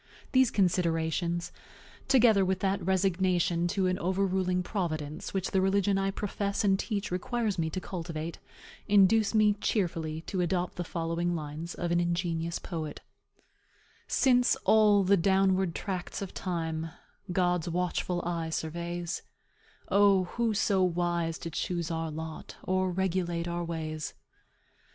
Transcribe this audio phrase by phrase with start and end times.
[0.31, 1.51] These considerations,
[2.07, 7.11] together with that resignation to an overruling Providence which the religion I profess and teach
[7.11, 8.39] requires me to cultivate,
[8.87, 13.01] induce me cheerfully to adopt the following lines of an ingenious poet:
[14.07, 16.89] "Since all the downward tracts of time
[17.31, 19.21] God's watchful eye surveys,
[19.89, 24.15] O, who so wise to choose our lot, Or regulate our ways?